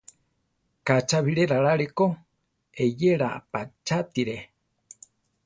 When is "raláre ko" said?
1.51-2.07